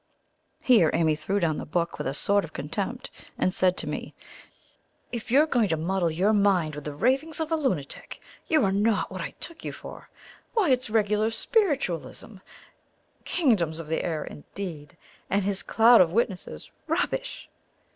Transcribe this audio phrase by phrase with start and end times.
[0.61, 4.15] '"Here Amy threw down the book with a sort of contempt, and said to me:
[5.11, 8.63] "If you are going to muddle your mind with the ravings of a lunatic, you
[8.65, 10.09] are not what I took you for.
[10.55, 12.37] Why, it's regular spiritualism!
[13.25, 14.97] Kingdoms of the air indeed!
[15.29, 16.71] And his cloud of witnesses!
[16.87, 17.47] Rubbish!"